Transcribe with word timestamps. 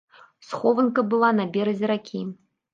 Схованка 0.47 1.05
была 1.13 1.31
на 1.43 1.47
беразе 1.53 1.93
ракі. 1.95 2.27